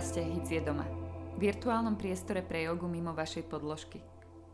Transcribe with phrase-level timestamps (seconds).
[0.00, 0.88] V podcaste Hic je doma.
[1.36, 4.00] Virtuálnom priestore pre jogu mimo vašej podložky.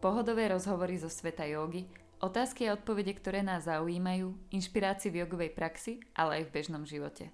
[0.03, 1.87] Pohodové rozhovory zo sveta jogy,
[2.19, 7.31] otázky a odpovede, ktoré nás zaujímajú, inšpirácii v jogovej praxi, ale aj v bežnom živote.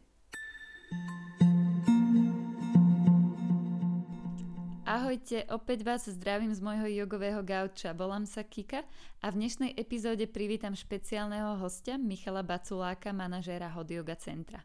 [4.84, 7.96] Ahojte, opäť vás zdravím z môjho jogového gauča.
[7.96, 8.84] Volám sa Kika
[9.24, 14.60] a v dnešnej epizóde privítam špeciálneho hostia Michala Baculáka, manažéra Hot Yoga Centra.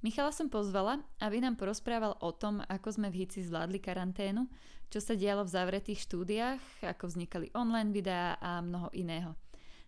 [0.00, 4.48] Michala som pozvala, aby nám porozprával o tom, ako sme v Hici zvládli karanténu,
[4.88, 9.36] čo sa dialo v zavretých štúdiách, ako vznikali online videá a mnoho iného.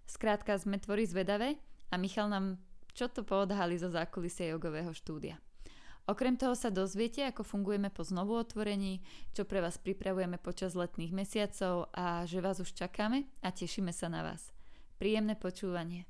[0.04, 1.56] Skrátka sme tvorí zvedavé
[1.88, 2.60] a Michal nám
[2.92, 5.40] čo to poodhali zo zákulisia jogového štúdia.
[6.04, 9.00] Okrem toho sa dozviete, ako fungujeme po znovu otvorení,
[9.32, 14.10] čo pre vás pripravujeme počas letných mesiacov a že vás už čakáme a tešíme sa
[14.10, 14.50] na vás.
[14.98, 16.04] Príjemné počúvanie.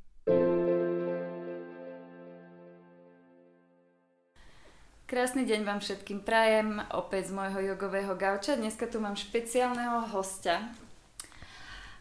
[5.12, 8.56] Krásny deň vám všetkým prajem, opäť z môjho jogového gauča.
[8.56, 10.72] Dneska tu mám špeciálneho hostia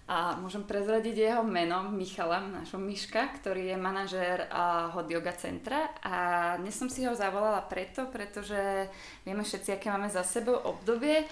[0.07, 4.47] a môžem prezradiť jeho meno, Michala, našho Miška, ktorý je manažér
[4.95, 5.91] Hot Yoga Centra.
[5.99, 6.15] A
[6.63, 8.87] dnes som si ho zavolala preto, pretože
[9.27, 11.27] vieme všetci, aké máme za sebou obdobie.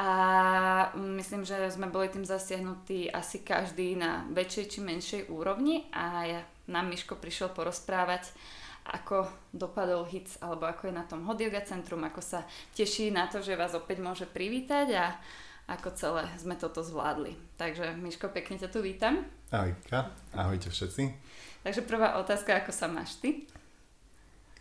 [0.00, 0.08] A
[0.96, 5.92] myslím, že sme boli tým zasiahnutí asi každý na väčšej či menšej úrovni.
[5.92, 6.40] A ja,
[6.72, 8.32] nám Miško prišiel porozprávať
[8.88, 12.40] ako dopadol HIC, alebo ako je na tom Hot Yoga Centrum, ako sa
[12.72, 15.06] teší na to, že vás opäť môže privítať a
[15.68, 17.36] ako celé sme toto zvládli.
[17.60, 19.20] Takže Miško, pekne ťa tu vítam.
[19.52, 21.12] Ahojka, ahojte všetci.
[21.60, 23.44] Takže prvá otázka, ako sa máš ty?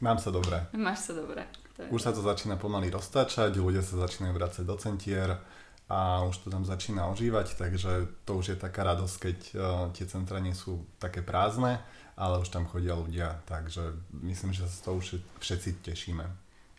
[0.03, 0.67] Mám sa dobre.
[0.75, 1.47] Máš sa dobre.
[1.89, 5.39] Už sa to začína pomaly roztáčať, ľudia sa začínajú vrácať do centier
[5.88, 9.62] a už to tam začína ožívať, takže to už je taká radosť, keď uh,
[9.96, 11.79] tie centra nie sú také prázdne
[12.17, 13.94] ale už tam chodia ľudia, takže
[14.25, 15.00] myslím, že sa z toho
[15.38, 16.25] všetci tešíme.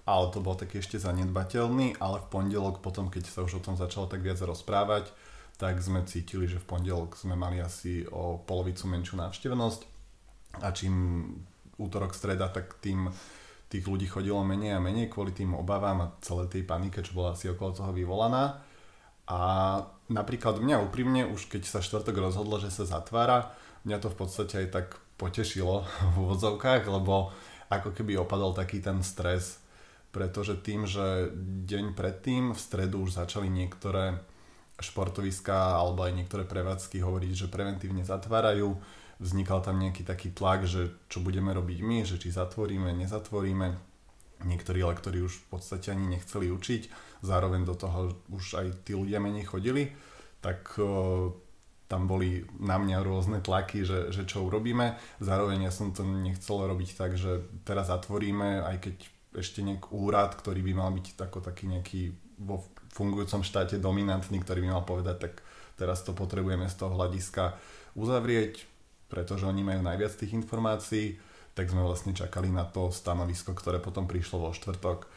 [0.09, 3.77] ale to bol taký ešte zanedbateľný, ale v pondelok potom, keď sa už o tom
[3.77, 5.13] začalo tak viac rozprávať,
[5.61, 9.81] tak sme cítili, že v pondelok sme mali asi o polovicu menšiu návštevnosť
[10.65, 10.95] a čím
[11.79, 13.11] útorok, streda, tak tým
[13.69, 17.37] tých ľudí chodilo menej a menej kvôli tým obavám a celej tej panike, čo bola
[17.37, 18.65] asi okolo toho vyvolaná.
[19.29, 19.41] A
[20.09, 23.53] napríklad mňa úprimne, už keď sa štvrtok rozhodlo, že sa zatvára,
[23.85, 24.87] mňa to v podstate aj tak
[25.21, 27.31] potešilo v úvodzovkách, lebo
[27.69, 29.61] ako keby opadol taký ten stres,
[30.09, 31.29] pretože tým, že
[31.69, 34.17] deň predtým v stredu už začali niektoré
[34.81, 38.79] športoviská alebo aj niektoré prevádzky hovoriť, že preventívne zatvárajú,
[39.21, 43.75] vznikal tam nejaký taký tlak, že čo budeme robiť my, že či zatvoríme, nezatvoríme.
[44.39, 49.19] Niektorí lektori už v podstate ani nechceli učiť zároveň do toho už aj tí ľudia
[49.19, 49.91] menej chodili,
[50.39, 50.79] tak
[51.89, 54.95] tam boli na mňa rôzne tlaky, že, že čo urobíme.
[55.25, 58.97] Zároveň ja som to nechcel robiť tak, že teraz zatvoríme, aj keď
[59.41, 62.61] ešte nejak úrad, ktorý by mal byť tako, taký nejaký vo
[62.93, 65.35] fungujúcom štáte dominantný, ktorý by mal povedať, tak
[65.81, 67.57] teraz to potrebujeme z toho hľadiska
[67.97, 68.69] uzavrieť,
[69.09, 71.17] pretože oni majú najviac tých informácií,
[71.57, 75.09] tak sme vlastne čakali na to stanovisko, ktoré potom prišlo vo štvrtok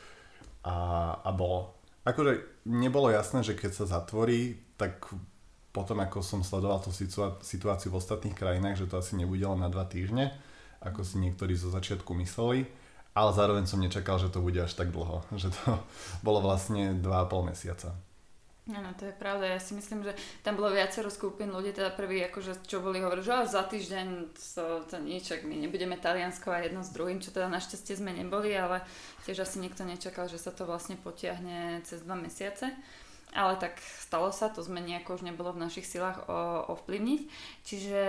[0.66, 0.78] a,
[1.20, 5.06] a bolo akože nebolo jasné, že keď sa zatvorí, tak
[5.71, 6.92] potom ako som sledoval tú
[7.42, 10.36] situáciu v ostatných krajinách, že to asi nebude len na dva týždne,
[10.83, 12.68] ako si niektorí zo začiatku mysleli,
[13.15, 15.80] ale zároveň som nečakal, že to bude až tak dlho, že to
[16.25, 17.95] bolo vlastne 2,5 mesiaca.
[18.72, 19.52] Áno, to je pravda.
[19.52, 20.16] Ja si myslím, že
[20.48, 24.88] tam bolo viacero skupín ľudí, teda prvý, akože, čo boli hovorili, že za týždeň to,
[24.88, 28.80] to nič, my nebudeme Taliansko a jedno s druhým, čo teda našťastie sme neboli, ale
[29.28, 32.72] tiež asi nikto nečakal, že sa to vlastne potiahne cez dva mesiace.
[33.31, 36.28] Ale tak stalo sa, to sme nejako už nebolo v našich silách
[36.68, 37.22] ovplyvniť.
[37.63, 38.04] Čiže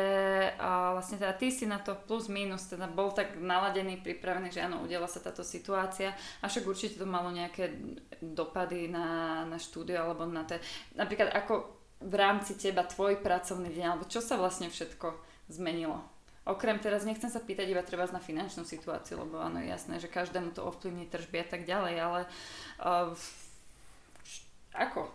[0.98, 4.82] vlastne teda ty si na to plus minus teda bol tak naladený, pripravený, že áno,
[4.82, 7.70] udiala sa táto situácia, a však určite to malo nejaké
[8.19, 10.58] dopady na, na štúdio alebo na te,
[10.98, 11.70] napríklad ako
[12.02, 15.14] v rámci teba tvoj pracovný deň, alebo čo sa vlastne všetko
[15.54, 16.02] zmenilo?
[16.42, 20.10] Okrem teraz nechcem sa pýtať iba treba na finančnú situáciu, lebo áno, je jasné, že
[20.10, 22.20] každému to ovplyvní tržby a tak ďalej, ale
[22.82, 23.14] uh,
[24.76, 25.08] ako?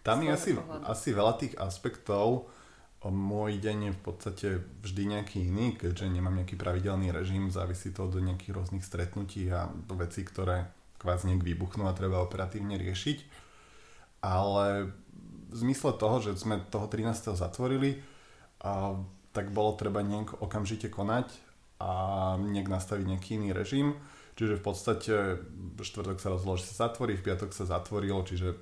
[0.00, 0.50] Tam je asi,
[0.88, 2.48] asi veľa tých aspektov.
[3.04, 4.48] Môj deň je v podstate
[4.84, 9.72] vždy nejaký iný, keďže nemám nejaký pravidelný režim, závisí to od nejakých rôznych stretnutí a
[9.96, 10.68] vecí, ktoré
[11.00, 13.18] kvázi nejak vybuchnú a treba operatívne riešiť.
[14.20, 14.92] Ale
[15.48, 17.32] v zmysle toho, že sme toho 13.
[17.32, 18.04] zatvorili,
[18.60, 19.00] a,
[19.32, 21.32] tak bolo treba nejak okamžite konať
[21.80, 21.90] a
[22.36, 23.96] nejak nastaviť nejaký iný režim.
[24.40, 25.14] Čiže v podstate
[25.76, 28.56] štvrtok sa rozhodlo, že sa zatvorí, v piatok sa zatvorilo, čiže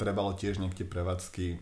[0.00, 1.60] trebalo tiež niekde prevádzky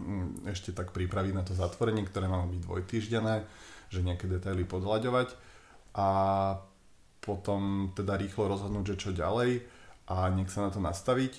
[0.00, 3.44] mm, ešte tak pripraviť na to zatvorenie, ktoré malo byť dvojtýždené,
[3.92, 5.28] že nejaké detaily podľaďovať
[5.92, 6.08] a
[7.20, 9.60] potom teda rýchlo rozhodnúť, že čo ďalej
[10.08, 11.36] a nech sa na to nastaviť.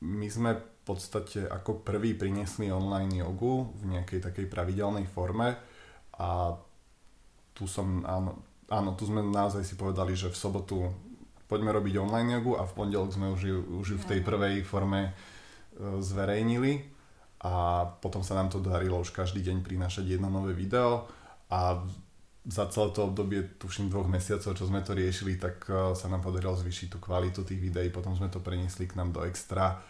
[0.00, 5.60] My sme v podstate ako prvý priniesli online jogu v nejakej takej pravidelnej forme
[6.16, 6.56] a
[7.52, 10.76] tu som, áno, áno, tu sme naozaj si povedali, že v sobotu
[11.44, 14.64] poďme robiť online jogu a v pondelok sme už ju, už ju v tej prvej
[14.64, 15.12] forme e,
[16.00, 16.90] zverejnili.
[17.44, 21.04] A potom sa nám to darilo už každý deň prinášať jedno nové video.
[21.52, 21.84] A
[22.48, 26.24] za celé to obdobie, tuším dvoch mesiacov, čo sme to riešili, tak e, sa nám
[26.24, 29.84] podarilo zvýšiť tú kvalitu tých videí, potom sme to preniesli k nám do extra.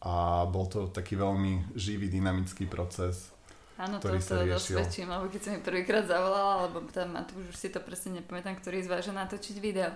[0.00, 3.35] A bol to taký veľmi živý, dynamický proces
[3.76, 7.68] Áno, to, to dosvedčím, lebo keď som mi prvýkrát zavolala, lebo tam, tu už si
[7.68, 9.92] to presne nepamätám, ktorý zvážil natočiť video,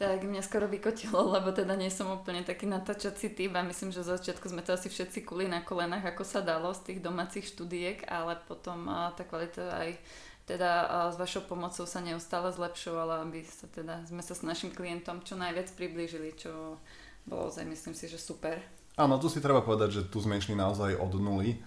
[0.00, 4.00] tak mňa skoro vykotilo, lebo teda nie som úplne taký natáčací typ a myslím, že
[4.00, 7.44] z začiatku sme to asi všetci kuli na kolenách, ako sa dalo z tých domácich
[7.44, 10.00] študiek, ale potom tá kvalita aj
[10.48, 10.70] teda
[11.12, 15.36] s vašou pomocou sa neustále zlepšovala, aby sa teda, sme sa s našim klientom čo
[15.36, 16.80] najviac priblížili, čo
[17.28, 18.58] bolo ozaj, myslím si, že super.
[18.98, 21.60] Áno, tu si treba povedať, že tu sme išli naozaj od nuly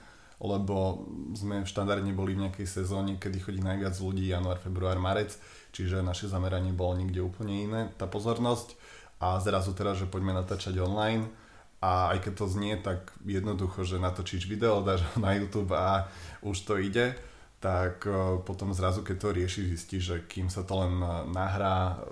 [0.44, 5.32] lebo sme štandardne boli v nejakej sezóne, kedy chodí najviac ľudí, január, február, marec,
[5.72, 8.76] čiže naše zameranie bolo niekde úplne iné, tá pozornosť.
[9.24, 11.32] A zrazu teraz, že poďme natáčať online
[11.80, 16.12] a aj keď to znie tak jednoducho, že natočíš video, dáš ho na YouTube a
[16.44, 17.16] už to ide,
[17.64, 21.00] tak e, potom zrazu, keď to riešiš, zistíš, že kým sa to len
[21.32, 22.04] nahrá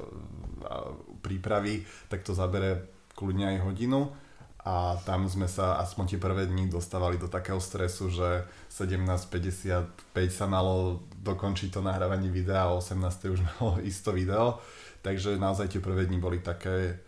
[0.72, 4.07] a pripraví, tak to zabere kľudne aj hodinu
[4.62, 10.46] a tam sme sa aspoň tie prvé dni dostávali do takého stresu, že 17.55 sa
[10.46, 13.34] malo dokončiť to nahrávanie videa a 18.
[13.34, 14.62] už malo isto video.
[15.02, 17.02] Takže naozaj tie prvé dni boli také,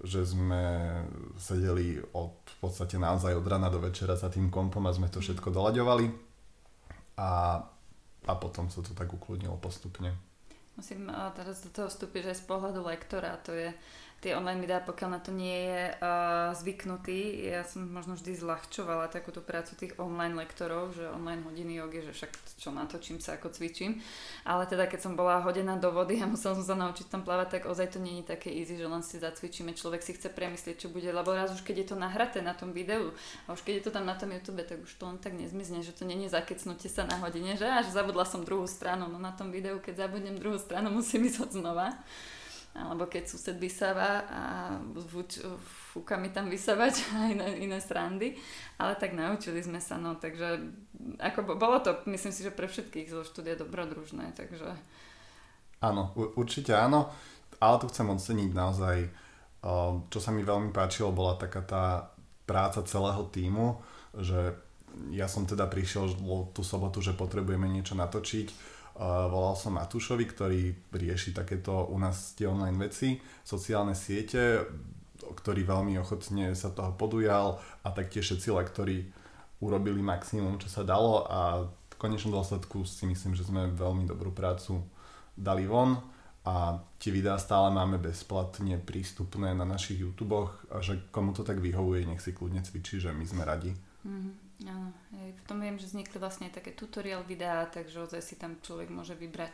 [0.00, 0.88] že sme
[1.36, 5.20] sedeli od, v podstate naozaj od rana do večera za tým kompom a sme to
[5.20, 6.06] všetko doľaďovali
[7.20, 7.60] a,
[8.24, 10.16] a potom sa to tak ukludnilo postupne.
[10.76, 13.72] Musím teraz do toho vstúpiť, že aj z pohľadu lektora to je
[14.24, 17.52] tie online videá, pokiaľ na to nie je uh, zvyknutý.
[17.52, 22.12] Ja som možno vždy zľahčovala takúto prácu tých online lektorov, že online hodiny jogy, že
[22.16, 24.00] však čo natočím sa, ako cvičím.
[24.48, 27.60] Ale teda keď som bola hodená do vody a musela som sa naučiť tam plávať,
[27.60, 29.76] tak ozaj to nie je také easy, že len si zacvičíme.
[29.76, 32.72] Človek si chce premyslieť, čo bude, lebo raz už keď je to nahraté na tom
[32.72, 33.12] videu
[33.44, 35.84] a už keď je to tam na tom YouTube, tak už to len tak nezmizne,
[35.84, 39.20] že to nie je zakecnutie sa na hodine, že až zabudla som druhú stranu, no
[39.20, 41.94] na tom videu, keď zabudnem druhú stranu, musím ísť znova.
[42.76, 44.42] Alebo keď sused vysáva a
[45.94, 48.36] fúka mi tam vysávať aj na iné srandy,
[48.76, 50.60] ale tak naučili sme sa, no takže
[51.16, 54.76] ako bolo to, myslím si, že pre všetkých zo štúdia dobrodružné, takže...
[55.80, 57.08] Áno, určite áno,
[57.60, 58.96] ale tu chcem oceniť naozaj,
[60.12, 61.84] čo sa mi veľmi páčilo, bola taká tá
[62.44, 63.80] práca celého týmu,
[64.16, 64.56] že
[65.12, 66.16] ja som teda prišiel
[66.56, 72.48] tú sobotu, že potrebujeme niečo natočiť, volal som Matúšovi, ktorý rieši takéto u nás tie
[72.48, 74.64] online veci, sociálne siete,
[75.20, 79.04] ktorý veľmi ochotne sa toho podujal a taktiež všetci lektori
[79.60, 84.32] urobili maximum, čo sa dalo a v konečnom dôsledku si myslím, že sme veľmi dobrú
[84.32, 84.84] prácu
[85.32, 85.96] dali von
[86.44, 90.46] a tie videá stále máme bezplatne prístupné na našich YouTube
[90.84, 93.72] že komu to tak vyhovuje, nech si kľudne cvičí, že my sme radi.
[94.04, 94.45] Mm-hmm.
[94.64, 98.88] Áno, aj potom viem, že vznikli vlastne také tutorial videá, takže ozaj si tam človek
[98.88, 99.52] môže vybrať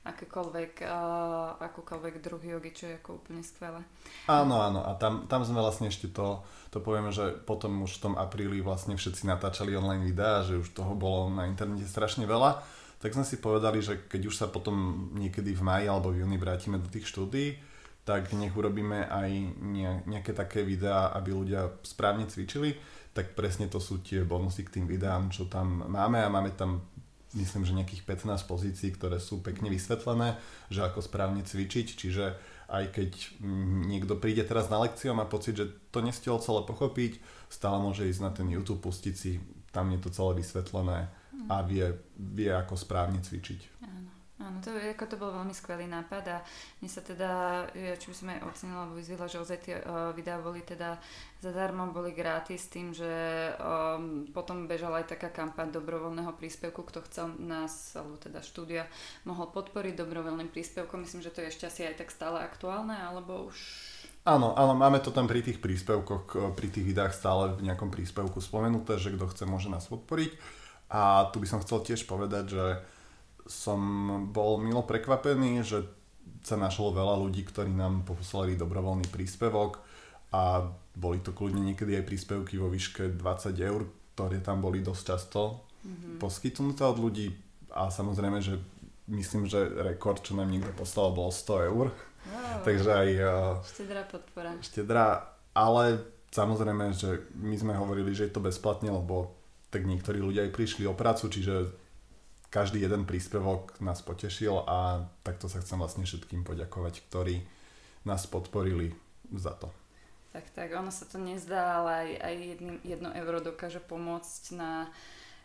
[0.00, 3.84] akékoľvek, uh, akúkoľvek druh jogy, čo je ako úplne skvelé.
[4.32, 6.40] Áno, áno, a tam, tam sme vlastne ešte to,
[6.72, 10.72] to povieme, že potom už v tom apríli vlastne všetci natáčali online videá, že už
[10.72, 12.64] toho bolo na internete strašne veľa,
[13.00, 16.40] tak sme si povedali, že keď už sa potom niekedy v maji alebo v júni
[16.40, 17.60] vrátime do tých štúdií,
[18.04, 19.30] tak nech urobíme aj
[20.08, 22.72] nejaké také videá, aby ľudia správne cvičili,
[23.10, 26.84] tak presne to sú tie bonusy k tým videám, čo tam máme a máme tam
[27.34, 30.34] myslím, že nejakých 15 pozícií, ktoré sú pekne vysvetlené,
[30.66, 32.34] že ako správne cvičiť, čiže
[32.70, 33.10] aj keď
[33.86, 37.18] niekto príde teraz na lekciu a má pocit, že to nestiel celé pochopiť,
[37.50, 41.10] stále môže ísť na ten YouTube, pustiť si, tam je to celé vysvetlené
[41.50, 43.82] a vie, vie ako správne cvičiť.
[43.86, 44.10] Áno.
[44.50, 46.42] Áno, to, ako to bol veľmi skvelý nápad a
[46.82, 47.30] mne sa teda,
[47.70, 50.98] ja či by som aj ocenila alebo vyzvila, že ozaj tie uh, videá boli teda
[51.38, 53.06] zadarmo, boli gratis tým, že
[53.62, 58.90] um, potom bežala aj taká kampaň dobrovoľného príspevku, kto chcel nás, alebo teda štúdia,
[59.22, 61.06] mohol podporiť dobrovoľným príspevkom.
[61.06, 63.58] Myslím, že to je ešte asi aj tak stále aktuálne, alebo už
[64.20, 68.44] Áno, ale máme to tam pri tých príspevkoch, pri tých videách stále v nejakom príspevku
[68.44, 70.36] spomenuté, že kto chce, môže nás podporiť.
[70.92, 72.64] A tu by som chcel tiež povedať, že
[73.50, 73.80] som
[74.30, 75.82] bol milo prekvapený, že
[76.46, 79.82] sa našlo veľa ľudí, ktorí nám poslali dobrovoľný príspevok
[80.30, 80.62] a
[80.94, 83.82] boli to kľudne niekedy aj príspevky vo výške 20 eur,
[84.14, 86.22] ktoré tam boli dosť často mm-hmm.
[86.22, 87.34] poskytnuté od ľudí
[87.74, 88.56] a samozrejme, že
[89.10, 91.90] myslím, že rekord, čo nám niekto poslal, bol 100 eur.
[91.90, 92.62] Wow.
[92.62, 93.08] Takže aj...
[93.66, 94.50] Štedrá podpora.
[94.62, 95.06] Štedrá,
[95.50, 95.98] ale
[96.30, 99.34] samozrejme, že my sme hovorili, že je to bezplatne, lebo
[99.70, 101.70] tak niektorí ľudia aj prišli o prácu, čiže
[102.50, 107.46] každý jeden príspevok nás potešil a takto sa chcem vlastne všetkým poďakovať, ktorí
[108.02, 108.90] nás podporili
[109.30, 109.70] za to.
[110.34, 114.86] Tak, tak, ono sa to nezdá, ale aj, aj jedný, jedno euro dokáže pomôcť na,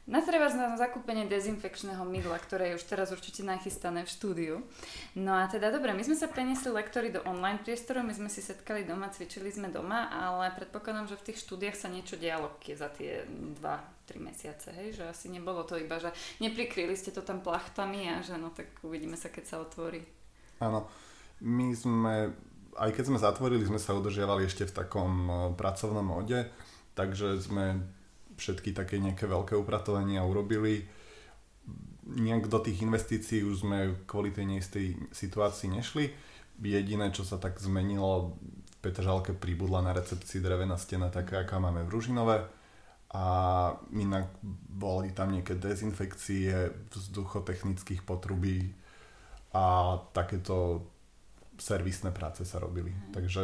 [0.05, 4.55] na treba na zakúpenie dezinfekčného mydla, ktoré je už teraz určite nachystané v štúdiu.
[5.17, 8.45] No a teda dobre, my sme sa preniesli lektory do online priestoru, my sme si
[8.45, 12.89] setkali doma, cvičili sme doma, ale predpokladám, že v tých štúdiách sa niečo dialo za
[12.93, 13.25] tie
[13.57, 18.05] dva 3 mesiace, hej, že asi nebolo to iba, že neprikryli ste to tam plachtami
[18.13, 20.05] a že no tak uvidíme sa, keď sa otvorí.
[20.61, 20.87] Áno,
[21.41, 22.31] my sme,
[22.77, 26.47] aj keď sme zatvorili, sme sa udržiavali ešte v takom e, pracovnom ode,
[26.93, 27.81] takže sme
[28.37, 30.85] všetky také nejaké veľké upratovania urobili.
[32.05, 36.13] Nejak do tých investícií už sme kvôli tej neistej situácii nešli.
[36.61, 41.83] Jediné, čo sa tak zmenilo, v Petržalke pribudla na recepcii drevená stena taká, aká máme
[41.83, 42.45] v Ružinové
[43.13, 43.25] a
[43.93, 44.31] inak
[44.69, 48.73] boli tam nejaké dezinfekcie vzduchotechnických potrubí
[49.55, 50.83] a takéto
[51.55, 52.91] servisné práce sa robili.
[52.91, 53.13] Mm.
[53.15, 53.41] Takže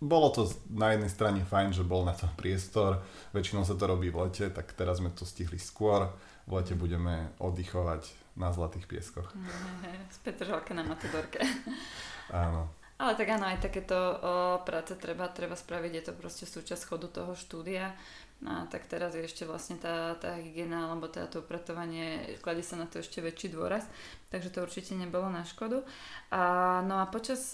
[0.00, 3.00] bolo to na jednej strane fajn, že bol na to priestor,
[3.32, 6.12] väčšinou sa to robí v lete, tak teraz sme to stihli skôr,
[6.44, 9.32] v lete budeme oddychovať na Zlatých pieskoch.
[10.14, 11.40] Z Petržalka na Matadorke.
[12.32, 12.68] Áno.
[12.96, 14.16] Ale tak áno, aj takéto o,
[14.64, 17.92] práce treba, treba spraviť, je to proste súčasť chodu toho štúdia.
[18.36, 22.76] No tak teraz je ešte vlastne tá, tá hygiena alebo teda to upratovanie, kladie sa
[22.76, 23.88] na to ešte väčší dôraz,
[24.28, 25.80] takže to určite nebolo na škodu.
[26.28, 27.48] A, no a počas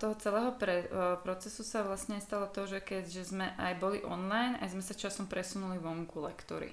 [0.00, 0.88] toho celého pre,
[1.20, 5.28] procesu sa vlastne stalo to, že keďže sme aj boli online, aj sme sa časom
[5.28, 6.72] presunuli vonku lektory.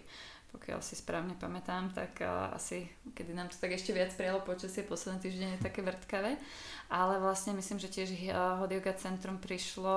[0.51, 2.84] Pokiaľ si správne pamätám, tak uh, asi,
[3.15, 6.36] kedy nám to tak ešte viac prijalo počasie, posledný týždeň je také vrtkavé,
[6.91, 9.96] ale vlastne myslím, že tiež uh, Centrum prišlo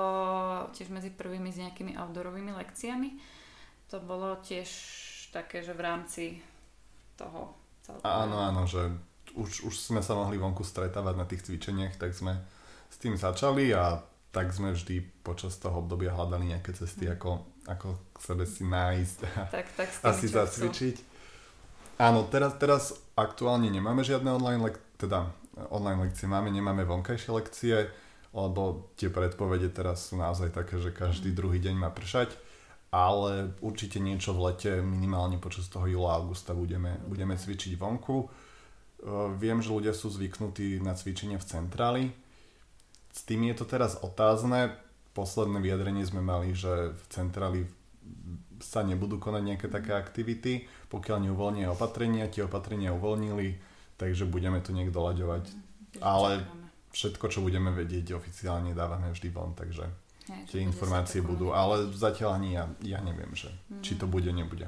[0.71, 3.09] tiež medzi prvými s nejakými outdoorovými lekciami,
[3.89, 4.69] to bolo tiež
[5.29, 6.23] také, že v rámci
[7.19, 7.53] toho
[7.85, 8.15] celkového.
[8.25, 8.81] Áno, áno, že
[9.35, 12.39] už, už sme sa mohli vonku stretávať na tých cvičeniach, tak sme
[12.89, 13.99] s tým začali a
[14.31, 17.11] tak sme vždy počas toho obdobia hľadali nejaké cesty, mm.
[17.15, 17.31] ako,
[17.71, 20.95] ako k sebe si nájsť a, tak, tak a si zacvičiť.
[21.95, 22.83] Áno, teraz, teraz
[23.15, 25.31] aktuálne nemáme žiadne online, lek- teda
[25.71, 27.75] online lekcie máme, nemáme vonkajšie lekcie,
[28.35, 31.37] lebo tie predpovede teraz sú naozaj také, že každý mm.
[31.39, 32.35] druhý deň má pršať
[32.91, 38.17] ale určite niečo v lete, minimálne počas toho júla, augusta budeme, budeme cvičiť vonku.
[38.23, 38.27] E,
[39.35, 42.03] viem, že ľudia sú zvyknutí na cvičenie v centráli.
[43.11, 44.75] S tým je to teraz otázne.
[45.15, 47.61] Posledné vyjadrenie sme mali, že v centráli
[48.59, 53.59] sa nebudú konať nejaké také aktivity, pokiaľ neuvoľnia opatrenia, tie opatrenia uvoľnili,
[53.99, 55.43] takže budeme to niekto doľaďovať.
[55.99, 56.43] Ale
[56.95, 62.41] všetko, čo budeme vedieť, oficiálne dávame vždy von, takže Hej, tie informácie budú, ale zatiaľ
[62.41, 63.81] ani ja, ja neviem, že mm.
[63.85, 64.65] či to bude, nebude.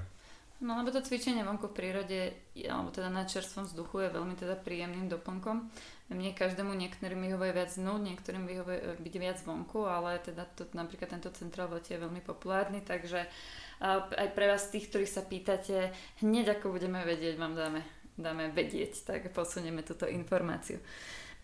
[0.58, 2.20] No lebo to cvičenie vonku v prírode,
[2.66, 5.70] alebo teda na čerstvom vzduchu je veľmi teda príjemným doplnkom.
[6.10, 10.66] Mne každému niektorým vyhovuje viac dnu, niektorým vyhovuje e, byť viac vonku, ale teda to,
[10.74, 13.30] napríklad tento centrál je veľmi populárny, takže
[13.78, 15.94] aj pre vás tých, ktorí sa pýtate,
[16.26, 17.86] hneď ako budeme vedieť, vám dáme,
[18.18, 20.82] dáme vedieť, tak posunieme túto informáciu.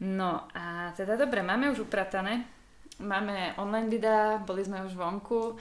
[0.02, 2.50] No a teda dobre, máme už upratané
[3.02, 5.58] Máme online videá, boli sme už vonku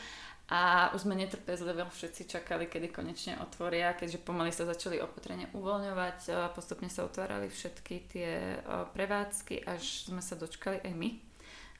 [0.52, 6.52] a už sme netrpezlivo všetci čakali, kedy konečne otvoria, keďže pomaly sa začali opatrenia uvoľňovať,
[6.52, 8.60] postupne sa otvárali všetky tie
[8.92, 11.10] prevádzky, až sme sa dočkali aj my.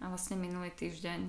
[0.01, 1.21] A vlastne minulý týždeň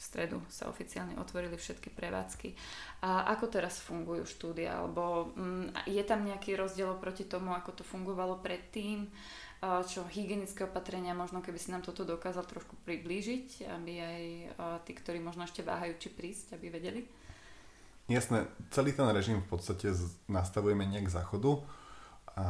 [0.00, 2.56] v stredu sa oficiálne otvorili všetky prevádzky.
[3.04, 4.80] A ako teraz fungujú štúdia?
[4.80, 9.12] Alebo mm, je tam nejaký rozdiel proti tomu, ako to fungovalo predtým?
[9.60, 14.22] Čo hygienické opatrenia, možno keby si nám toto dokázal trošku priblížiť, aby aj
[14.88, 17.04] tí, ktorí možno ešte váhajú, či prísť, aby vedeli?
[18.08, 19.92] Jasné, celý ten režim v podstate
[20.26, 21.60] nastavujeme nejak záchodu
[22.34, 22.46] a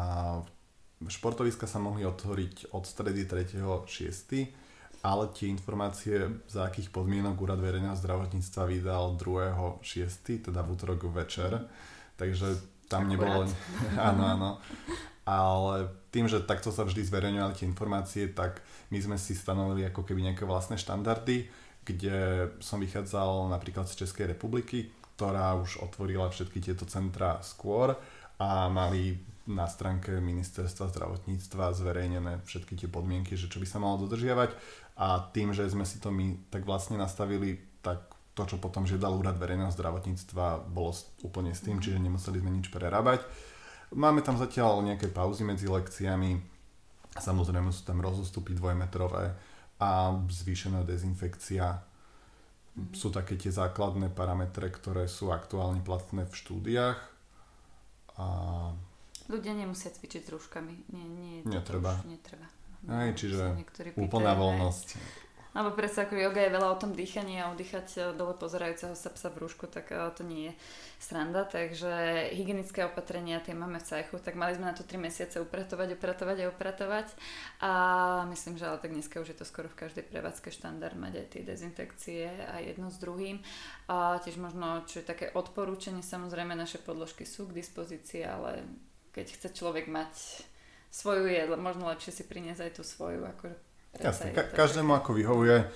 [1.04, 7.96] športoviska sa mohli otvoriť od stredy 3.6 ale tie informácie, za akých podmienok Úrad verejného
[7.96, 11.56] zdravotníctva vydal 2.6., teda v útorok večer,
[12.20, 13.12] takže tam Akurát.
[13.16, 13.40] nebolo...
[14.12, 14.50] áno, áno.
[15.30, 18.58] Ale tým, že takto sa vždy zverejňovali tie informácie, tak
[18.90, 21.46] my sme si stanovili ako keby nejaké vlastné štandardy,
[21.86, 27.94] kde som vychádzal napríklad z Českej republiky, ktorá už otvorila všetky tieto centra skôr
[28.42, 34.02] a mali na stránke ministerstva zdravotníctva zverejnené všetky tie podmienky, že čo by sa malo
[34.02, 34.50] dodržiavať
[34.98, 38.02] a tým, že sme si to my tak vlastne nastavili, tak
[38.34, 41.82] to, čo potom žiadal úrad verejného zdravotníctva, bolo úplne s tým, mhm.
[41.82, 43.22] čiže nemuseli sme nič prerábať.
[43.90, 46.38] Máme tam zatiaľ nejaké pauzy medzi lekciami,
[47.18, 49.34] samozrejme sú tam rozostupy dvojmetrové
[49.82, 51.66] a zvýšená dezinfekcia.
[51.74, 52.94] Mm-hmm.
[52.94, 57.00] Sú také tie základné parametre, ktoré sú aktuálne platné v štúdiách.
[58.22, 58.26] A...
[59.26, 60.74] Ľudia nemusia cvičiť s rúškami.
[60.94, 61.98] Nie, nie, netreba.
[62.06, 62.46] netreba.
[62.88, 63.58] Aj, čiže
[63.98, 64.96] úplná voľnosť.
[65.50, 69.10] Alebo predsa ako yoga je veľa o tom dýchaní a oddychať e, dole pozerajúceho sa
[69.10, 70.52] psa v rúšku, tak e, to nie je
[71.02, 71.42] sranda.
[71.42, 71.90] Takže
[72.30, 76.36] hygienické opatrenia tie máme v cajchu, tak mali sme na to 3 mesiace upratovať, upratovať
[76.46, 77.06] a upratovať.
[77.66, 77.72] A
[78.30, 81.26] myslím, že ale tak dneska už je to skoro v každej prevádzke štandard mať aj
[81.34, 83.42] tie dezinfekcie a jedno s druhým.
[83.90, 88.62] A tiež možno, čo je také odporúčanie, samozrejme naše podložky sú k dispozícii, ale
[89.10, 90.46] keď chce človek mať
[90.94, 93.26] svoju jedlo, možno lepšie si priniesť aj tú svoju.
[93.26, 95.66] Ako Jasne, ka- každému ako vyhovuje.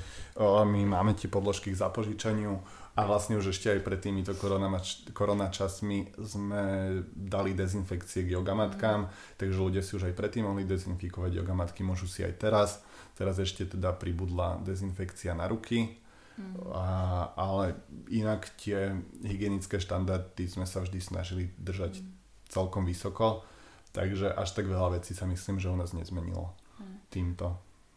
[0.42, 2.58] My máme tie podložky k zapožičaniu
[2.94, 4.70] a vlastne už ešte aj pred týmito korona,
[5.14, 6.62] korona časmi sme
[7.10, 9.38] dali dezinfekcie k jogamatkám, mm.
[9.38, 12.82] takže ľudia si už aj predtým mohli dezinfikovať jogamatky, môžu si aj teraz.
[13.14, 15.98] Teraz ešte teda pribudla dezinfekcia na ruky,
[16.38, 16.70] mm.
[16.70, 16.86] a,
[17.34, 17.78] ale
[18.10, 22.06] inak tie hygienické štandardy sme sa vždy snažili držať mm.
[22.50, 23.46] celkom vysoko
[23.94, 26.50] Takže až tak veľa vecí sa myslím, že u nás nezmenilo
[26.82, 26.94] hm.
[27.14, 27.54] týmto.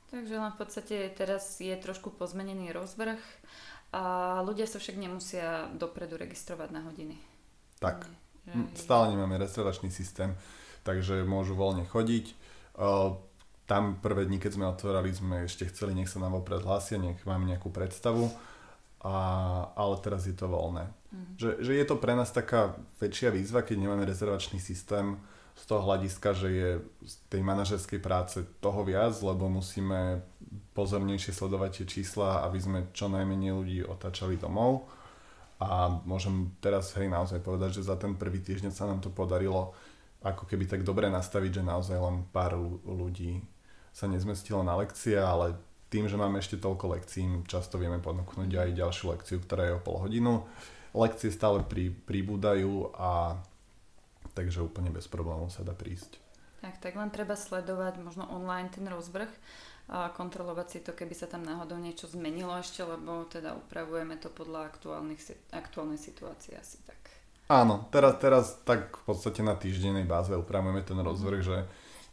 [0.07, 3.19] Takže len v podstate teraz je trošku pozmenený rozvrh
[3.91, 4.03] a
[4.43, 7.15] ľudia sa však nemusia dopredu registrovať na hodiny.
[7.83, 8.07] Tak,
[8.47, 10.31] Nie, stále nemáme rezervačný systém,
[10.87, 12.31] takže môžu voľne chodiť.
[13.67, 17.19] Tam prvé dni, keď sme otvorili, sme ešte chceli, nech sa nám vopred hlásia, nech
[17.27, 18.31] máme nejakú predstavu,
[19.03, 19.15] a,
[19.75, 20.87] ale teraz je to voľné.
[21.11, 21.35] Mm.
[21.35, 25.19] Že, že je to pre nás taká väčšia výzva, keď nemáme rezervačný systém,
[25.57, 26.69] z toho hľadiska, že je
[27.01, 30.21] z tej manažerskej práce toho viac, lebo musíme
[30.77, 34.85] pozornejšie sledovať tie čísla, aby sme čo najmenej ľudí otáčali domov.
[35.57, 39.73] A môžem teraz hej naozaj povedať, že za ten prvý týždeň sa nám to podarilo
[40.21, 43.41] ako keby tak dobre nastaviť, že naozaj len pár ľudí
[43.93, 45.57] sa nezmestilo na lekcie, ale
[45.89, 49.81] tým, že máme ešte toľko lekcií, často vieme ponúknuť aj ďalšiu lekciu, ktorá je o
[49.81, 50.45] pol hodinu.
[50.93, 53.41] Lekcie stále pri, pribúdajú a
[54.37, 56.21] takže úplne bez problémov sa dá prísť.
[56.61, 59.29] Tak, tak len treba sledovať možno online ten rozvrh
[59.87, 64.29] a kontrolovať si to, keby sa tam náhodou niečo zmenilo ešte, lebo teda upravujeme to
[64.29, 64.69] podľa
[65.53, 66.99] aktuálnej situácie asi tak.
[67.47, 71.57] Áno, teraz, teraz tak v podstate na týždennej báze upravujeme ten rozvrh, že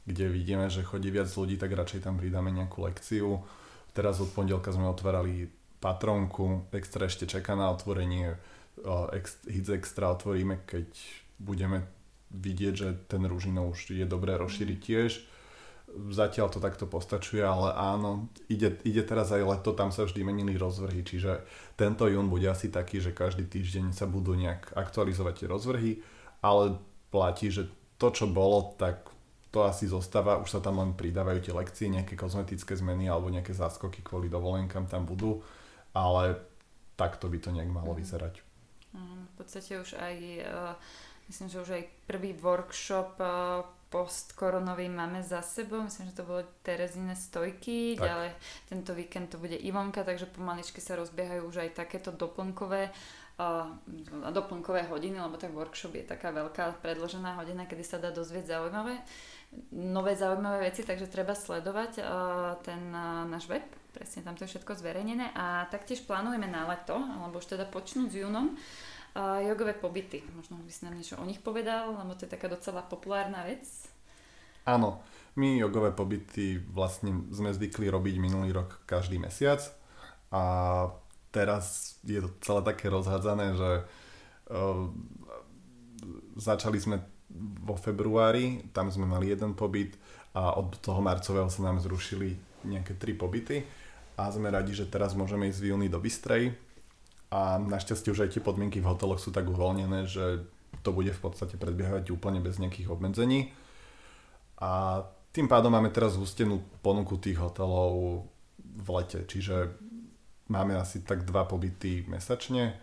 [0.07, 3.43] kde vidíme, že chodí viac ľudí, tak radšej tam pridáme nejakú lekciu.
[3.91, 5.51] Teraz od pondelka sme otvárali
[5.83, 8.39] patronku, extra ešte čaká na otvorenie,
[9.17, 10.87] ex, Hits Extra otvoríme, keď
[11.43, 11.91] budeme
[12.31, 15.11] vidieť, že ten Ružinov už je dobré rozšíriť tiež.
[15.95, 20.59] Zatiaľ to takto postačuje, ale áno, ide, ide teraz aj leto, tam sa vždy menili
[20.59, 21.47] rozvrhy, čiže
[21.79, 25.93] tento jún bude asi taký, že každý týždeň sa budú nejak aktualizovať tie rozvrhy,
[26.43, 26.83] ale
[27.15, 29.07] platí, že to, čo bolo, tak
[29.55, 33.55] to asi zostáva, už sa tam len pridávajú tie lekcie, nejaké kozmetické zmeny alebo nejaké
[33.55, 35.47] záskoky kvôli dovolenkám tam budú,
[35.95, 36.43] ale
[36.99, 37.99] takto by to nejak malo mhm.
[38.03, 38.35] vyzerať.
[39.31, 40.75] v podstate už aj uh
[41.29, 43.29] Myslím, že už aj prvý workshop eh,
[43.95, 45.87] post-koronový máme za sebou.
[45.87, 48.11] Myslím, že to bolo Terezine stojky, tak.
[48.11, 48.31] ďalej
[48.67, 53.71] tento víkend to bude Ivonka, takže pomaličky sa rozbiehajú už aj takéto doplnkové uh,
[54.35, 58.99] doplnkové hodiny, lebo tak workshop je taká veľká predložená hodina, kedy sa dá dozvieť zaujímavé
[59.71, 63.63] nové zaujímavé veci, takže treba sledovať uh, ten uh, náš web,
[63.95, 68.11] presne tam to je všetko zverejnené a taktiež plánujeme na leto, alebo už teda počnúť
[68.11, 70.23] s júnom, Uh, jogové pobyty.
[70.35, 73.63] Možno by si nám niečo o nich povedal, lebo to je taká docela populárna vec.
[74.67, 75.05] Áno,
[75.39, 79.61] my jogové pobyty vlastne sme zvykli robiť minulý rok každý mesiac
[80.35, 80.43] a
[81.31, 84.89] teraz je to celé také rozhádzané, že uh,
[86.39, 86.97] začali sme
[87.67, 89.99] vo februári, tam sme mali jeden pobyt
[90.35, 93.67] a od toho marcového sa nám zrušili nejaké tri pobyty
[94.15, 96.55] a sme radi, že teraz môžeme ísť v júni do Bystrej
[97.35, 100.47] a našťastie už aj tie podmienky v hoteloch sú tak uvoľnené, že
[100.87, 103.51] to bude v podstate predbiehať úplne bez nejakých obmedzení
[104.63, 105.03] a
[105.35, 108.23] tým pádom máme teraz zhustenú ponuku tých hotelov
[108.63, 109.75] v lete, čiže
[110.47, 112.79] máme asi tak dva pobyty mesačne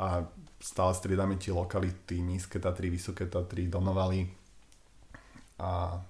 [0.00, 0.24] a
[0.56, 4.24] stále striedame tie lokality, nízke Tatry, vysoké Tatry, Donovali
[5.60, 6.00] a...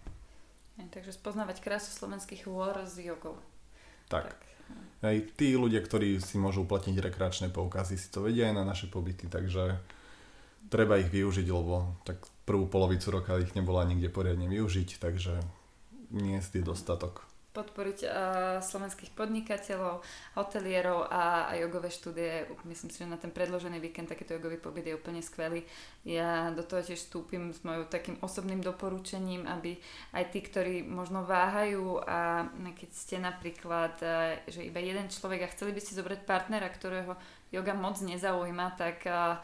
[0.81, 3.37] Takže spoznávať krásu slovenských hôr s jogou.
[4.09, 4.31] Tak.
[4.31, 4.39] tak.
[5.01, 8.93] Aj tí ľudia, ktorí si môžu uplatniť rekreačné poukazy, si to vedia aj na naše
[8.93, 9.81] pobyty, takže
[10.69, 15.41] treba ich využiť, lebo tak prvú polovicu roka ich nebola nikde poriadne využiť, takže
[16.13, 17.30] nie je dostatok.
[17.51, 18.13] Podporiť uh,
[18.63, 20.07] slovenských podnikateľov,
[20.39, 22.47] hotelierov a, a jogové štúdie.
[22.63, 25.67] Myslím si, že na ten predložený víkend takýto jogový pobyt je úplne skvelý.
[26.07, 29.83] Ja do toho tiež vstúpim s mojou takým osobným doporučením, aby
[30.15, 35.53] aj tí, ktorí možno váhajú a keď ste napríklad, uh, že iba jeden človek a
[35.53, 37.19] chceli by ste zobrať partnera, ktorého
[37.51, 39.43] yoga moc nezaujíma, tak uh,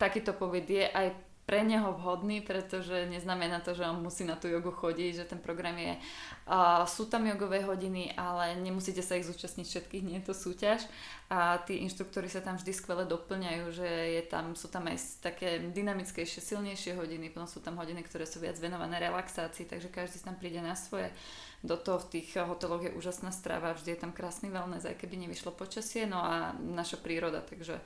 [0.00, 1.12] takýto pobyt je aj
[1.44, 5.40] pre neho vhodný, pretože neznamená to, že on musí na tú jogu chodiť, že ten
[5.40, 6.00] program je...
[6.48, 10.88] Uh, sú tam jogové hodiny, ale nemusíte sa ich zúčastniť všetkých, nie je to súťaž.
[11.28, 15.60] A tí inštruktori sa tam vždy skvele doplňajú, že je tam, sú tam aj také
[15.68, 20.40] dynamickejšie, silnejšie hodiny, potom sú tam hodiny, ktoré sú viac venované relaxácii, takže každý tam
[20.40, 21.12] príde na svoje.
[21.60, 25.28] Do toho v tých hoteloch je úžasná strava, vždy je tam krásny wellness, aj keby
[25.28, 27.80] nevyšlo počasie, no a naša príroda, takže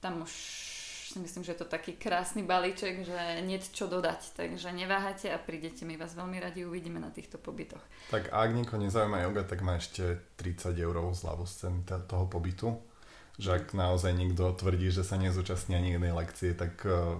[0.00, 0.32] tam už
[1.10, 4.38] si myslím, že je to taký krásny balíček, že nie čo dodať.
[4.38, 7.82] Takže neváhajte a prídete, my vás veľmi radi uvidíme na týchto pobytoch.
[8.14, 12.78] Tak ak niekoho nezaujíma yoga, tak má ešte 30 eur zľavu z ceny toho pobytu.
[13.40, 17.16] Že ak naozaj niekto tvrdí, že sa nezúčastní ani jednej lekcie, tak uh,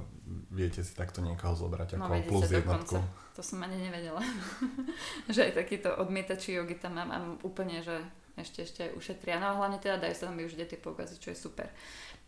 [0.52, 2.96] viete si takto niekoho zobrať ako no, plus jednotku.
[3.00, 3.34] Dokonca.
[3.34, 4.20] To som ani nevedela.
[5.34, 8.04] že aj takýto odmietači jogy tam mám, mám úplne, že
[8.40, 9.38] ešte, ešte aj ušetria.
[9.38, 11.68] No a hlavne teda dajú sa tam využiť tie poukazy, čo je super.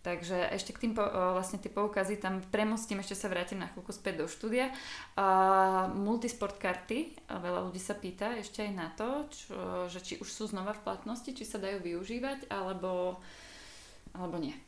[0.03, 4.19] Takže ešte k tým vlastne tie poukazy, tam premostím, ešte sa vrátim na chvíľku späť
[4.19, 4.75] do štúdia.
[5.15, 9.55] Uh, multisport karty, veľa ľudí sa pýta ešte aj na to, čo,
[9.87, 13.23] že či už sú znova v platnosti, či sa dajú využívať, alebo,
[14.11, 14.59] alebo nie.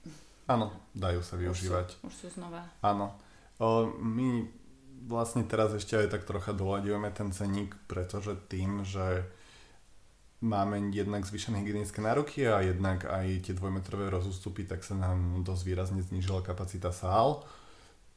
[0.46, 1.98] Áno, dajú sa využívať.
[1.98, 2.70] Už sú, už sú znova.
[2.86, 3.10] Áno.
[3.58, 4.46] O, my
[5.10, 9.26] vlastne teraz ešte aj tak trocha doľadujeme ten ceník, pretože tým, že
[10.44, 15.62] máme jednak zvýšené hygienické nároky a jednak aj tie dvojmetrové rozústupy, tak sa nám dosť
[15.64, 17.40] výrazne znížila kapacita sál,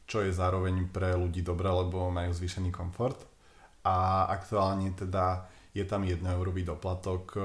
[0.03, 3.15] čo je zároveň pre ľudí dobré, lebo majú zvýšený komfort.
[3.87, 7.39] A aktuálne teda je tam 1 eurový doplatok e,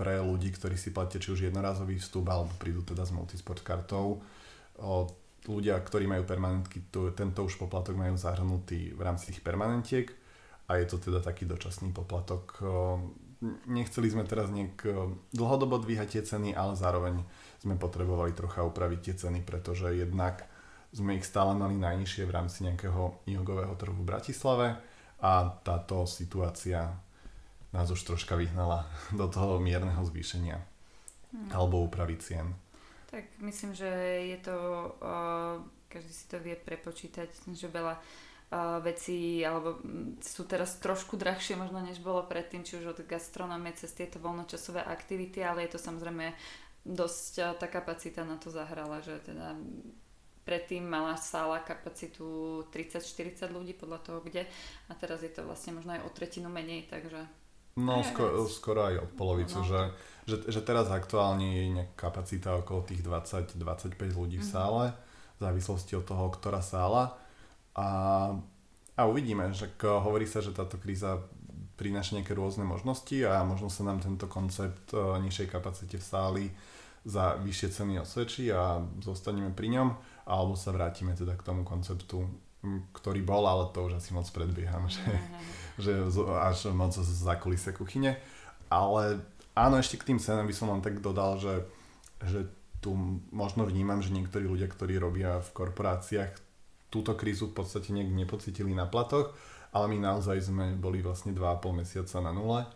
[0.00, 4.24] pre ľudí, ktorí si platia či už jednorazový vstup alebo prídu teda s multisport kartou.
[5.44, 10.08] Ľudia, ktorí majú permanentky, tento už poplatok majú zahrnutý v rámci tých permanentiek
[10.68, 12.64] a je to teda taký dočasný poplatok
[13.66, 14.94] nechceli sme teraz nejak eh,
[15.32, 17.24] dlhodobo dvíhať tie ceny, ale zároveň
[17.60, 20.44] sme potrebovali trocha upraviť tie ceny, pretože jednak
[20.90, 24.68] sme ich stále mali najnižšie v rámci nejakého jogového trhu v Bratislave
[25.22, 26.90] a táto situácia
[27.70, 28.86] nás už troška vyhnala
[29.20, 31.50] do toho mierneho zvýšenia hmm.
[31.54, 32.52] alebo úpravy cien.
[33.10, 33.90] Tak myslím, že
[34.22, 34.56] je to,
[35.02, 35.58] uh,
[35.90, 37.98] každý si to vie prepočítať, že veľa
[38.82, 39.78] veci alebo
[40.18, 44.82] sú teraz trošku drahšie možno než bolo predtým, či už od gastronomie cez tieto voľnočasové
[44.82, 46.34] aktivity, ale je to samozrejme
[46.82, 49.54] dosť tá kapacita na to zahrala, že teda
[50.42, 52.26] predtým mala sála kapacitu
[52.74, 54.42] 30-40 ľudí podľa toho kde
[54.90, 57.22] a teraz je to vlastne možno aj o tretinu menej, takže
[57.78, 59.68] No skoro, skoro aj od polovicu, no, no.
[59.70, 59.80] Že,
[60.26, 64.50] že, že teraz aktuálne je nejaká kapacita okolo tých 20-25 ľudí v mhm.
[64.50, 64.90] sále,
[65.38, 67.14] v závislosti od toho, ktorá sála
[67.74, 67.88] a,
[68.96, 71.22] a uvidíme, že hovorí sa, že táto kríza
[71.80, 76.46] prináša nejaké rôzne možnosti a možno sa nám tento koncept e, nižšej kapacite v sáli
[77.08, 79.88] za vyššie ceny osvedčí a zostaneme pri ňom,
[80.28, 82.28] alebo sa vrátime teda k tomu konceptu,
[82.92, 85.08] ktorý bol, ale to už asi moc predbieham, že,
[85.88, 85.92] že
[86.36, 88.20] až moc za kulise kuchyne.
[88.68, 89.24] Ale
[89.56, 91.64] áno, ešte k tým cenám by som len tak dodal, že,
[92.28, 92.44] že
[92.84, 92.92] tu
[93.32, 96.32] možno vnímam, že niektorí ľudia, ktorí robia v korporáciách,
[96.90, 99.32] túto krízu v podstate nejak nepocitili na platoch,
[99.70, 102.66] ale my naozaj sme boli vlastne 2,5 mesiaca na nule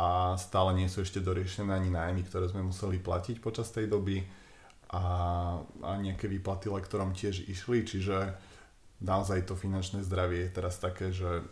[0.00, 4.22] a stále nie sú ešte doriešené ani nájmy, ktoré sme museli platiť počas tej doby
[4.94, 5.04] a,
[5.60, 8.32] a nejaké výplaty lektorom tiež išli, čiže
[9.02, 11.44] naozaj to finančné zdravie je teraz také, že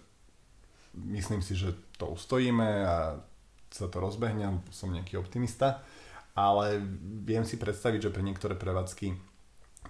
[0.94, 3.20] myslím si, že to ustojíme a
[3.68, 5.84] sa to rozbehne, som nejaký optimista,
[6.32, 6.80] ale
[7.26, 9.12] viem si predstaviť, že pre niektoré prevádzky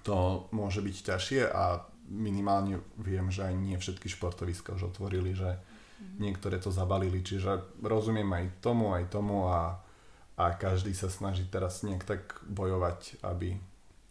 [0.02, 5.54] to môže byť ťažšie a minimálne viem, že aj nie všetky športoviska už otvorili, že
[5.54, 6.16] mm-hmm.
[6.18, 9.76] niektoré to zabalili, čiže rozumiem aj tomu, aj tomu a,
[10.40, 13.60] a každý sa snaží teraz nejak tak bojovať, aby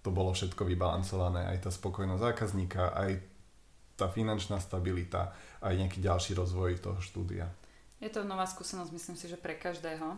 [0.06, 3.12] to bolo všetko vybalancované, aj tá spokojnosť zákazníka, aj
[3.98, 7.50] tá finančná stabilita, aj nejaký ďalší rozvoj toho štúdia.
[7.98, 10.16] Je to nová skúsenosť, myslím si, že pre každého.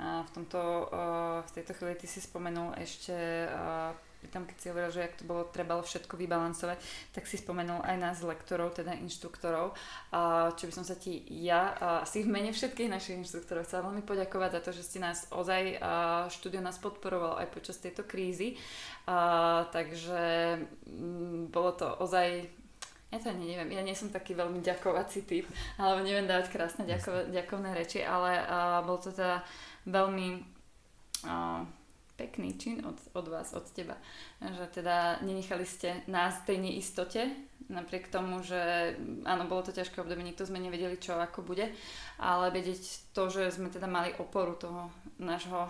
[0.00, 0.88] A v, tomto,
[1.44, 3.12] v tejto chvíli ty si spomenul ešte
[4.62, 6.78] si hovoril, že ak to bolo, trebalo všetko vybalancovať,
[7.10, 9.74] tak si spomenul aj nás lektorov, teda inštruktorov,
[10.54, 11.74] čo by som sa ti ja
[12.06, 15.82] asi v mene všetkých našich inštruktorov chcela veľmi poďakovať za to, že ste nás ozaj,
[16.30, 18.54] štúdio nás podporoval aj počas tejto krízy,
[19.74, 20.22] takže
[20.62, 22.46] m, mm, bolo to ozaj
[23.12, 25.44] ja to ani neviem, ja nie som taký veľmi ďakovací typ,
[25.76, 29.44] alebo neviem dávať krásne ďako, ďakovné reči, ale uh, bol to teda
[29.84, 30.40] veľmi
[31.28, 31.60] uh,
[32.22, 33.98] pekný čin od, od vás, od teba,
[34.38, 37.26] že teda nenechali ste nás tej neistote,
[37.66, 38.94] napriek tomu, že
[39.26, 41.74] áno, bolo to ťažké obdobie, nikto sme nevedeli, čo ako bude,
[42.22, 45.66] ale vedieť to, že sme teda mali oporu toho nášho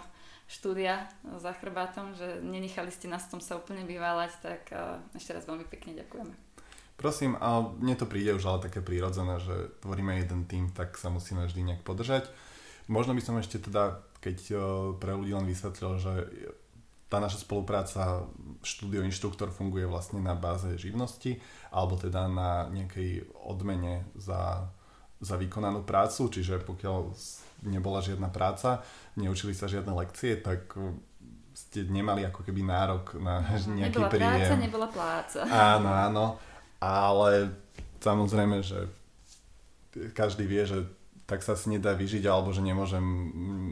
[0.52, 1.08] štúdia
[1.40, 4.62] za chrbátom, že nenechali ste nás v tom sa úplne vyváľať, tak
[5.16, 6.34] ešte raz veľmi pekne ďakujeme.
[7.00, 11.08] Prosím, a mne to príde už ale také prírodzené, že tvoríme jeden tým, tak sa
[11.08, 12.28] musíme vždy nejak podržať.
[12.86, 14.54] Možno by som ešte teda, keď e,
[15.02, 16.12] pre ľudí len vysvetlil, že
[17.10, 18.24] tá naša spolupráca
[18.64, 21.36] štúdio inštruktor funguje vlastne na báze živnosti
[21.68, 24.64] alebo teda na nejakej odmene za,
[25.20, 27.12] za vykonanú prácu, čiže pokiaľ
[27.68, 28.80] nebola žiadna práca,
[29.20, 30.96] neučili sa žiadne lekcie, tak e,
[31.52, 33.44] ste nemali ako keby nárok na
[33.76, 34.32] nejaký nebola príjem.
[34.32, 35.40] Práca, nebola pláca.
[35.50, 36.26] Áno, áno
[36.82, 37.54] ale
[38.02, 38.90] samozrejme, že
[40.18, 40.82] každý vie, že
[41.32, 43.00] tak sa si nedá vyžiť, alebo že nemôžem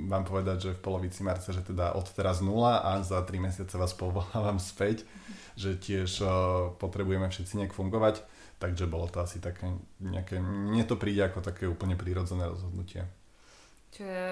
[0.09, 3.77] vám povedať, že v polovici marca, že teda od teraz nula a za 3 mesiace
[3.77, 5.05] vás povolávam späť,
[5.61, 6.31] že tiež uh,
[6.81, 8.25] potrebujeme všetci nejak fungovať,
[8.57, 9.69] takže bolo to asi také
[10.01, 13.05] nejaké, mne to príde ako také úplne prírodzené rozhodnutie.
[13.91, 14.27] Čo, je,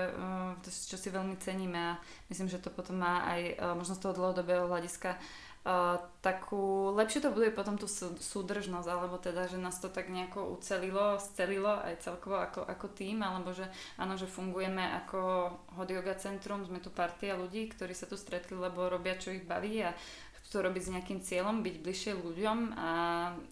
[0.65, 4.09] to, čo si veľmi ceníme a myslím, že to potom má aj uh, možno z
[4.09, 5.21] toho dlhodobého hľadiska
[5.69, 7.85] uh, takú, lepšie to bude potom tú
[8.17, 13.21] súdržnosť, alebo teda, že nás to tak nejako ucelilo, scelilo aj celkovo ako, ako tým,
[13.21, 13.69] alebo že
[14.01, 18.57] áno, že fungujeme ako Hot Yoga Centrum, sme tu partia ľudí, ktorí sa tu stretli,
[18.57, 19.93] lebo robia, čo ich baví a
[20.41, 22.89] chcú to robiť s nejakým cieľom, byť bližšie ľuďom a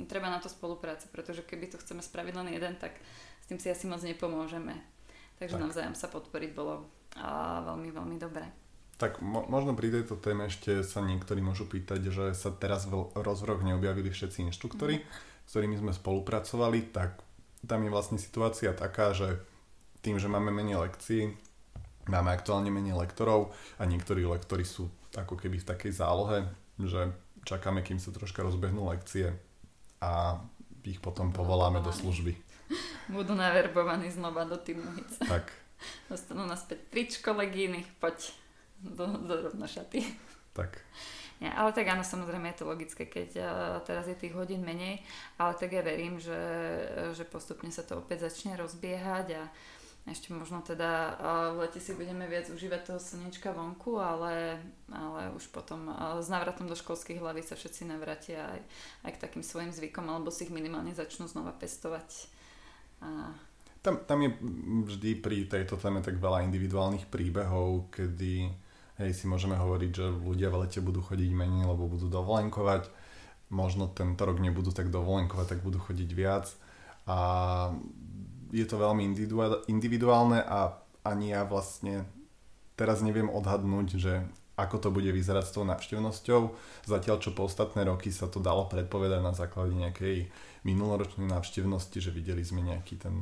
[0.08, 2.96] treba na to spolupráca, pretože keby to chceme spraviť len jeden, tak
[3.44, 4.72] s tým si asi moc nepomôžeme.
[5.36, 5.64] Takže tak.
[5.68, 6.88] navzájom sa podporiť bolo
[7.20, 8.65] a veľmi, veľmi dobré.
[8.96, 13.12] Tak mo- možno pri tejto téme ešte sa niektorí môžu pýtať, že sa teraz v
[13.12, 15.06] rozvroch neobjavili všetci inštruktori, mm.
[15.44, 17.20] s ktorými sme spolupracovali, tak
[17.66, 19.36] tam je vlastne situácia taká, že
[20.00, 21.34] tým, že máme menej lekcií,
[22.08, 26.46] máme aktuálne menej lektorov a niektorí lektori sú ako keby v takej zálohe,
[26.80, 29.34] že čakáme, kým sa troška rozbehnú lekcie
[30.00, 30.40] a
[30.86, 32.38] ich potom povoláme do služby.
[33.16, 34.86] Budú naverbovaní znova do týmu
[35.26, 35.50] Tak.
[36.08, 38.32] Dostanú naspäť tričko, legíny, poď
[38.80, 40.04] do, do rovno šaty.
[40.56, 40.80] Tak.
[41.36, 43.48] Ja, ale tak áno, samozrejme je to logické, keď uh,
[43.84, 45.04] teraz je tých hodín menej,
[45.36, 46.40] ale tak ja verím, že,
[47.12, 49.44] že postupne sa to opäť začne rozbiehať a
[50.08, 55.28] ešte možno teda uh, v lete si budeme viac užívať toho slnečka vonku, ale, ale
[55.36, 55.92] už potom
[56.24, 58.60] s návratom do školských hlavy sa všetci navratia aj,
[59.04, 62.32] aj k takým svojim zvykom, alebo si ich minimálne začnú znova pestovať.
[63.04, 63.36] A...
[63.84, 64.32] Tam, tam je
[64.88, 68.64] vždy pri tejto téme tak veľa individuálnych príbehov, kedy
[68.96, 72.88] Hej, si môžeme hovoriť, že ľudia v lete budú chodiť menej, lebo budú dovolenkovať.
[73.52, 76.48] Možno tento rok nebudú tak dovolenkovať, tak budú chodiť viac.
[77.04, 77.16] A
[78.56, 79.04] je to veľmi
[79.68, 82.08] individuálne a ani ja vlastne
[82.72, 84.24] teraz neviem odhadnúť, že
[84.56, 86.40] ako to bude vyzerať s tou návštevnosťou.
[86.88, 90.32] Zatiaľ, čo po ostatné roky sa to dalo predpovedať na základe nejakej
[90.66, 93.14] minuloročnej návštevnosti, že videli sme nejaký ten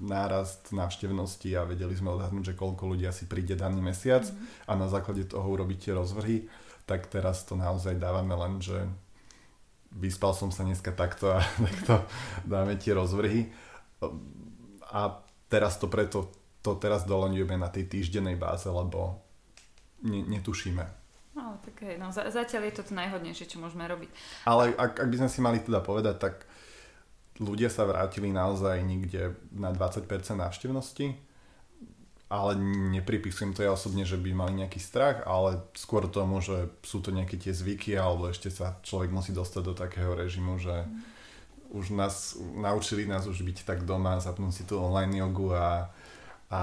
[0.00, 4.64] nárast návštevnosti a vedeli sme odhadnúť, že koľko ľudí asi príde daný mesiac mm-hmm.
[4.64, 6.48] a na základe toho urobiť tie rozvrhy,
[6.88, 8.88] tak teraz to naozaj dávame len, že
[9.92, 12.08] vyspal som sa dneska takto a takto
[12.48, 13.52] dáme tie rozvrhy.
[14.88, 15.20] A
[15.52, 16.32] teraz to preto,
[16.64, 19.20] to teraz dolenujeme na tej týždennej báze, lebo
[20.00, 20.84] ne, netušíme.
[21.36, 24.10] No, tak hej, no zatiaľ je to to najhodnejšie, čo môžeme robiť.
[24.48, 26.47] Ale ak, ak by sme si mali teda povedať, tak
[27.38, 31.14] ľudia sa vrátili naozaj niekde na 20% návštevnosti,
[32.28, 32.52] ale
[32.92, 37.08] nepripisujem to ja osobne, že by mali nejaký strach, ale skôr tomu, že sú to
[37.08, 40.84] nejaké tie zvyky, alebo ešte sa človek musí dostať do takého režimu, že
[41.72, 45.88] už nás, naučili nás už byť tak doma, zapnúť si tú online jogu a,
[46.52, 46.62] a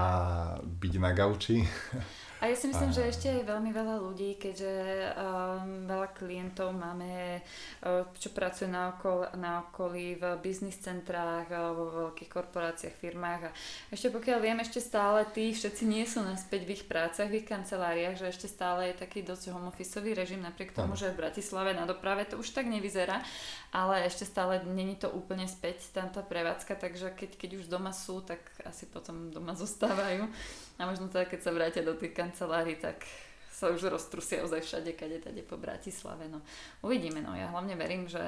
[0.62, 1.66] byť na gauči.
[2.46, 2.96] A ja si myslím, a...
[3.02, 4.70] že ešte je veľmi veľa ľudí, keďže
[5.18, 11.74] um, veľa klientov máme, uh, čo pracuje na, okol, na okolí v biznis centrách, uh,
[11.74, 13.54] vo veľkých korporáciách, firmách a
[13.90, 17.50] ešte pokiaľ viem, ešte stále tí všetci nie sú naspäť v ich prácach, v ich
[17.50, 19.74] kanceláriách, že ešte stále je taký dosť home
[20.14, 23.26] režim, napriek tomu, že v Bratislave na doprave to už tak nevyzerá,
[23.74, 27.90] ale ešte stále není to úplne späť tam tá prevádzka, takže keď, keď už doma
[27.90, 30.30] sú, tak asi potom doma zostávajú.
[30.76, 33.04] A možno teda, keď sa vrátia do tých kancelárií, tak
[33.48, 36.28] sa už roztrusia ozaj všade, kade tade po Bratislave.
[36.28, 36.44] No,
[36.84, 38.20] uvidíme, no ja hlavne verím, že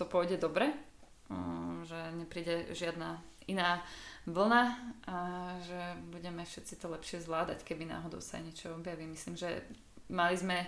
[0.00, 0.72] to pôjde dobre,
[1.84, 3.84] že nepríde žiadna iná
[4.24, 4.64] vlna
[5.04, 5.16] a
[5.60, 9.04] že budeme všetci to lepšie zvládať, keby náhodou sa niečo objaví.
[9.04, 9.60] Myslím, že
[10.08, 10.64] mali sme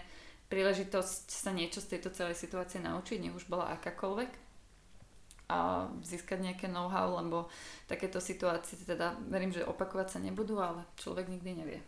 [0.53, 4.52] príležitosť sa niečo z tejto celej situácie naučiť, nech už bola akákoľvek
[5.53, 7.53] a získať nejaké know-how, lebo
[7.85, 11.81] takéto situácie teda verím, že opakovať sa nebudú, ale človek nikdy nevie.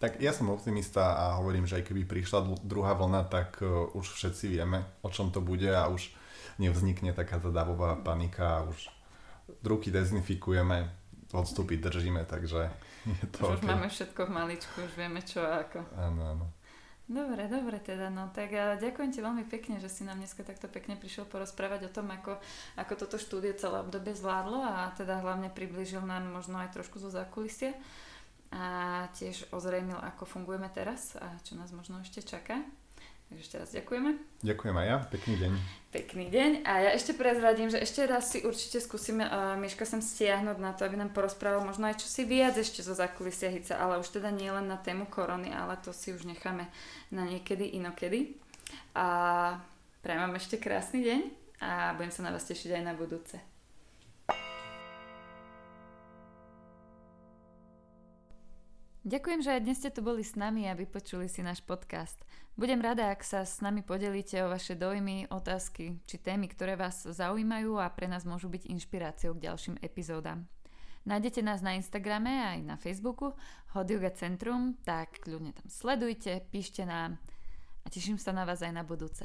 [0.00, 4.16] Tak ja som optimista a hovorím, že aj keby prišla druhá vlna, tak uh, už
[4.16, 6.12] všetci vieme, o čom to bude a už
[6.56, 8.88] nevznikne taká zadávová panika a už
[9.60, 10.88] ruky dezinfikujeme,
[11.32, 12.72] odstupy držíme, takže
[13.06, 13.56] je to Už, okay.
[13.56, 15.80] už máme všetko v maličku, už vieme čo a ako.
[15.96, 16.46] Áno, áno.
[17.10, 20.70] Dobre, dobre teda, no tak a ďakujem ti veľmi pekne, že si nám dneska takto
[20.70, 22.38] pekne prišiel porozprávať o tom, ako,
[22.78, 27.10] ako toto štúdio celé obdobie zvládlo a teda hlavne priblížil nám možno aj trošku zo
[27.10, 27.74] zákulisia
[28.54, 32.62] a tiež ozrejmil, ako fungujeme teraz a čo nás možno ešte čaká.
[33.30, 34.10] Takže ešte raz ďakujeme.
[34.42, 35.52] Ďakujem aj ja, pekný deň.
[35.94, 40.02] Pekný deň a ja ešte prezradím, že ešte raz si určite skúsime uh, Miška sem
[40.02, 43.78] stiahnuť na to, aby nám porozprával možno aj čo si viac ešte zo zákulisia Hica,
[43.78, 46.66] ale už teda nie len na tému korony, ale to si už necháme
[47.14, 48.34] na niekedy inokedy.
[48.98, 49.06] A
[50.02, 51.20] prajem vám ešte krásny deň
[51.62, 53.49] a budem sa na vás tešiť aj na budúce.
[59.00, 62.20] Ďakujem, že aj dnes ste tu boli s nami a vypočuli si náš podcast.
[62.52, 67.08] Budem rada, ak sa s nami podelíte o vaše dojmy, otázky či témy, ktoré vás
[67.08, 70.44] zaujímajú a pre nás môžu byť inšpiráciou k ďalším epizódam.
[71.08, 73.32] Nájdete nás na Instagrame aj na Facebooku
[73.72, 77.16] Hot Yoga Centrum, tak kľudne tam sledujte, píšte nám
[77.80, 79.24] a teším sa na vás aj na budúce.